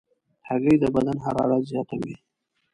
[0.47, 2.13] هګۍ د بدن حرارت زیاتوي.